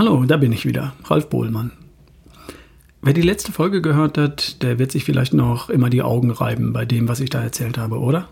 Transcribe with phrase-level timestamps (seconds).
[0.00, 1.72] Hallo, da bin ich wieder, Ralf Bohlmann.
[3.02, 6.72] Wer die letzte Folge gehört hat, der wird sich vielleicht noch immer die Augen reiben
[6.72, 8.26] bei dem, was ich da erzählt habe, oder?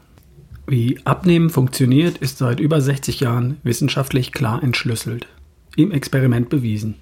[0.66, 5.26] Wie Abnehmen funktioniert, ist seit über 60 Jahren wissenschaftlich klar entschlüsselt.
[5.76, 6.94] Im Experiment bewiesen.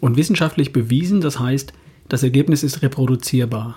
[0.00, 1.72] Und wissenschaftlich bewiesen, das heißt,
[2.08, 3.76] das Ergebnis ist reproduzierbar.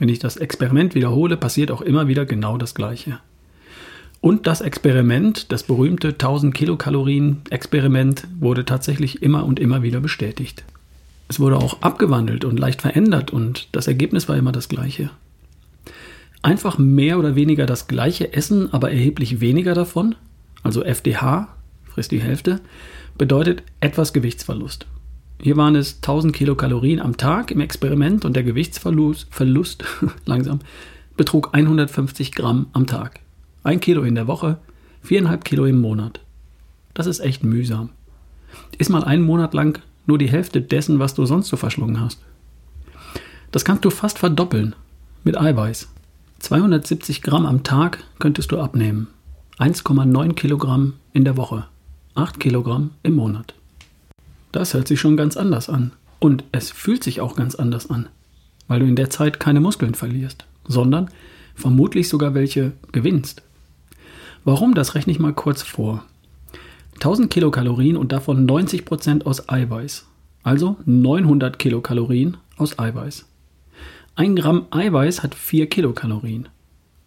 [0.00, 3.20] Wenn ich das Experiment wiederhole, passiert auch immer wieder genau das Gleiche.
[4.20, 10.64] Und das Experiment, das berühmte 1000 Kilokalorien Experiment, wurde tatsächlich immer und immer wieder bestätigt.
[11.28, 15.10] Es wurde auch abgewandelt und leicht verändert und das Ergebnis war immer das gleiche.
[16.42, 20.16] Einfach mehr oder weniger das gleiche Essen, aber erheblich weniger davon,
[20.62, 21.48] also FDH,
[21.84, 22.60] frisst die Hälfte,
[23.16, 24.86] bedeutet etwas Gewichtsverlust.
[25.40, 29.84] Hier waren es 1000 Kilokalorien am Tag im Experiment und der Gewichtsverlust Verlust,
[30.26, 30.60] langsam,
[31.16, 33.20] betrug 150 Gramm am Tag.
[33.62, 34.58] Ein Kilo in der Woche,
[35.02, 36.20] viereinhalb Kilo im Monat.
[36.94, 37.90] Das ist echt mühsam.
[38.78, 42.20] Iss mal einen Monat lang nur die Hälfte dessen, was du sonst so verschlungen hast.
[43.52, 44.74] Das kannst du fast verdoppeln
[45.24, 45.88] mit Eiweiß.
[46.38, 49.08] 270 Gramm am Tag könntest du abnehmen.
[49.58, 51.66] 1,9 Kilogramm in der Woche.
[52.14, 53.54] 8 Kilogramm im Monat.
[54.52, 55.92] Das hört sich schon ganz anders an.
[56.18, 58.08] Und es fühlt sich auch ganz anders an,
[58.68, 61.10] weil du in der Zeit keine Muskeln verlierst, sondern
[61.54, 63.42] vermutlich sogar welche gewinnst.
[64.44, 66.04] Warum, das rechne ich mal kurz vor.
[66.94, 70.06] 1000 Kilokalorien und davon 90% aus Eiweiß.
[70.42, 73.26] Also 900 Kilokalorien aus Eiweiß.
[74.16, 76.48] Ein Gramm Eiweiß hat 4 Kilokalorien.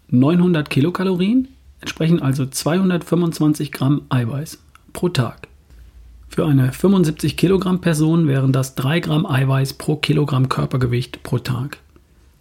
[0.10, 1.48] 900 Kilokalorien
[1.80, 4.60] entsprechen also 225 Gramm Eiweiß
[4.94, 5.48] pro Tag.
[6.30, 11.78] Für eine 75 Kilogramm Person wären das 3 Gramm Eiweiß pro Kilogramm Körpergewicht pro Tag.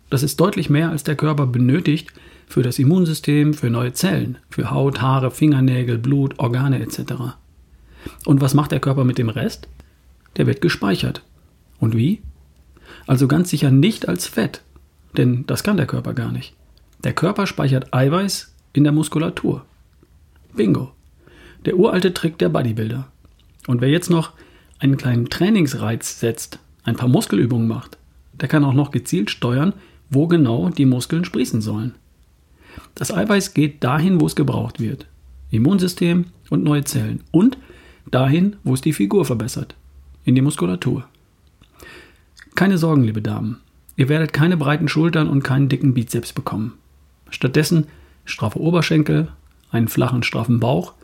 [0.09, 2.11] Das ist deutlich mehr, als der Körper benötigt,
[2.53, 7.15] für das Immunsystem, für neue Zellen, für Haut, Haare, Fingernägel, Blut, Organe etc.
[8.27, 9.69] Und was macht der Körper mit dem Rest?
[10.37, 11.23] Der wird gespeichert.
[11.81, 12.21] Und wie?
[13.07, 14.61] Also ganz sicher nicht als Fett,
[15.17, 16.55] denn das kann der Körper gar nicht.
[17.05, 19.65] Der Körper speichert Eiweiß in der Muskulatur.
[20.55, 20.93] Bingo.
[21.65, 23.09] Der uralte Trick der Bodybuilder.
[23.67, 24.33] Und wer jetzt noch
[24.79, 27.97] einen kleinen Trainingsreiz setzt, ein paar Muskelübungen macht,
[28.35, 29.73] der kann auch noch gezielt steuern,
[30.11, 31.95] wo genau die Muskeln sprießen sollen.
[32.95, 35.07] Das Eiweiß geht dahin, wo es gebraucht wird.
[35.51, 37.23] Immunsystem und neue Zellen.
[37.31, 37.59] Und
[38.11, 39.75] dahin, wo es die Figur verbessert.
[40.25, 41.05] In die Muskulatur.
[42.55, 43.61] Keine Sorgen, liebe Damen.
[43.97, 46.75] Ihr werdet keine breiten Schultern und keinen dicken Bizeps bekommen.
[47.31, 47.87] Stattdessen
[48.25, 49.29] straffe Oberschenkel,
[49.71, 50.95] einen flachen, straffen Bauch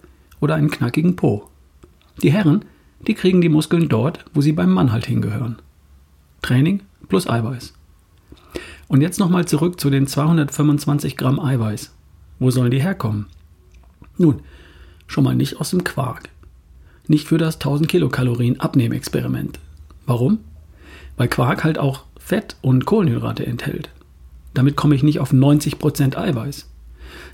[0.40, 1.48] oder einen knackigen Po.
[2.22, 2.64] Die Herren,
[3.06, 5.56] die kriegen die Muskeln dort, wo sie beim Mann halt hingehören.
[6.42, 7.74] Training plus Eiweiß.
[8.88, 11.94] Und jetzt nochmal zurück zu den 225 Gramm Eiweiß.
[12.38, 13.26] Wo sollen die herkommen?
[14.16, 14.40] Nun,
[15.06, 16.30] schon mal nicht aus dem Quark.
[17.06, 19.58] Nicht für das 1000 Kilokalorien Abnehmexperiment.
[20.06, 20.40] Warum?
[21.16, 23.90] Weil Quark halt auch Fett und Kohlenhydrate enthält.
[24.54, 26.68] Damit komme ich nicht auf 90% Eiweiß.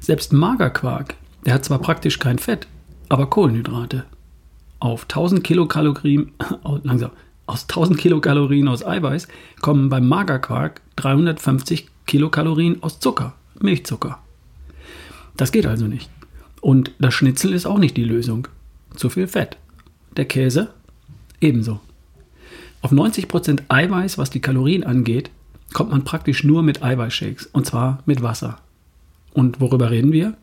[0.00, 1.14] Selbst Magerquark,
[1.46, 2.66] der hat zwar praktisch kein Fett,
[3.08, 4.04] aber Kohlenhydrate.
[4.80, 6.32] Auf 1000 Kilokalorien,
[6.82, 7.10] langsam,
[7.46, 9.28] aus 1000 Kilokalorien aus Eiweiß
[9.60, 14.18] kommen beim Magerquark 350 Kilokalorien aus Zucker, Milchzucker.
[15.36, 16.10] Das geht also nicht.
[16.60, 18.48] Und das Schnitzel ist auch nicht die Lösung.
[18.96, 19.58] Zu viel Fett.
[20.16, 20.70] Der Käse
[21.40, 21.80] ebenso.
[22.80, 25.30] Auf 90% Eiweiß, was die Kalorien angeht,
[25.72, 28.58] kommt man praktisch nur mit Eiweißshakes und zwar mit Wasser.
[29.32, 30.36] Und worüber reden wir?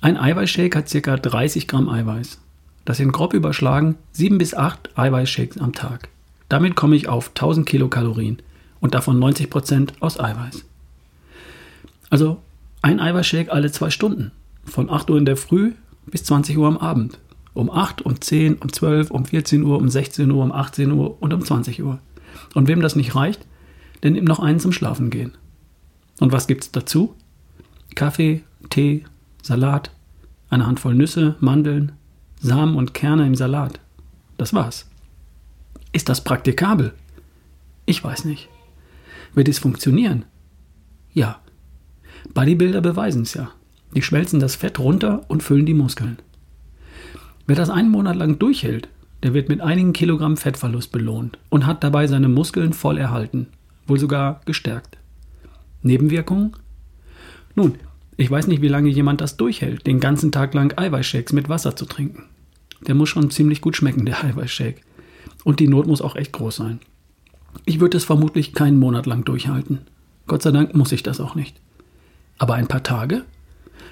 [0.00, 1.16] Ein Eiweißshake hat ca.
[1.16, 2.38] 30 Gramm Eiweiß.
[2.84, 6.08] Das sind grob überschlagen 7 bis 8 Eiweißshakes am Tag.
[6.48, 8.38] Damit komme ich auf 1000 Kilokalorien
[8.80, 10.64] und davon 90% aus Eiweiß.
[12.10, 12.42] Also
[12.82, 14.32] ein Eiweißshake alle zwei Stunden.
[14.64, 15.72] Von 8 Uhr in der Früh
[16.06, 17.18] bis 20 Uhr am Abend.
[17.54, 21.22] Um 8, um 10, um 12, um 14 Uhr, um 16 Uhr, um 18 Uhr
[21.22, 22.00] und um 20 Uhr.
[22.54, 23.46] Und wem das nicht reicht,
[24.02, 25.32] der nimmt noch einen zum Schlafen gehen.
[26.20, 27.14] Und was gibt's dazu?
[27.94, 29.04] Kaffee, Tee,
[29.42, 29.90] Salat,
[30.50, 31.92] eine Handvoll Nüsse, Mandeln,
[32.44, 33.80] Samen und Kerne im Salat.
[34.36, 34.86] Das war's.
[35.92, 36.92] Ist das praktikabel?
[37.86, 38.50] Ich weiß nicht.
[39.32, 40.26] Wird es funktionieren?
[41.14, 41.40] Ja.
[42.34, 43.50] Bodybuilder beweisen es ja.
[43.94, 46.18] Die schmelzen das Fett runter und füllen die Muskeln.
[47.46, 48.90] Wer das einen Monat lang durchhält,
[49.22, 53.46] der wird mit einigen Kilogramm Fettverlust belohnt und hat dabei seine Muskeln voll erhalten,
[53.86, 54.98] wohl sogar gestärkt.
[55.80, 56.54] Nebenwirkungen?
[57.54, 57.76] Nun,
[58.18, 61.74] ich weiß nicht, wie lange jemand das durchhält, den ganzen Tag lang Eiweißshakes mit Wasser
[61.74, 62.24] zu trinken.
[62.86, 64.80] Der muss schon ziemlich gut schmecken, der Eiweißshake.
[65.44, 66.80] Und die Not muss auch echt groß sein.
[67.64, 69.80] Ich würde es vermutlich keinen Monat lang durchhalten.
[70.26, 71.60] Gott sei Dank muss ich das auch nicht.
[72.38, 73.24] Aber ein paar Tage?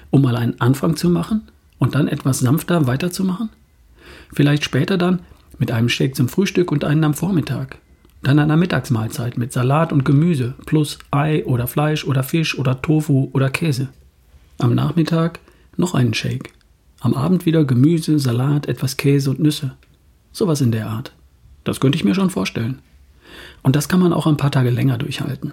[0.09, 1.43] Um mal einen Anfang zu machen
[1.79, 3.49] und dann etwas sanfter weiterzumachen?
[4.31, 5.21] Vielleicht später dann
[5.59, 7.77] Mit einem Shake zum Frühstück und einen am Vormittag.
[8.23, 13.29] Dann einer Mittagsmahlzeit mit Salat und Gemüse plus Ei oder Fleisch oder Fisch oder Tofu
[13.33, 13.89] oder Käse.
[14.57, 15.39] Am Nachmittag
[15.77, 16.51] noch einen Shake.
[17.03, 19.73] Am Abend wieder Gemüse, Salat, etwas Käse und Nüsse.
[20.31, 21.11] Sowas in der Art.
[21.65, 22.79] Das könnte ich mir schon vorstellen.
[23.61, 25.51] Und das kann man auch ein paar Tage länger durchhalten.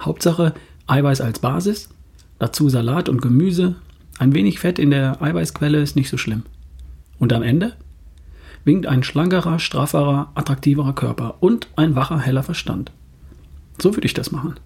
[0.00, 0.52] Hauptsache
[0.88, 1.90] Eiweiß als Basis,
[2.40, 3.76] dazu Salat und Gemüse,
[4.18, 6.42] ein wenig Fett in der Eiweißquelle ist nicht so schlimm.
[7.20, 7.76] Und am Ende
[8.64, 12.90] winkt ein schlankerer, strafferer, attraktiverer Körper und ein wacher, heller Verstand.
[13.80, 14.58] So würde ich das machen.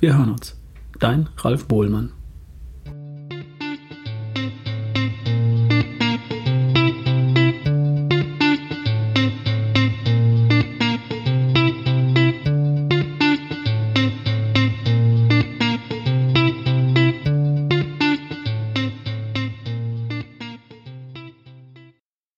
[0.00, 0.56] Wir hören uns.
[0.98, 2.12] Dein Ralf Bohlmann.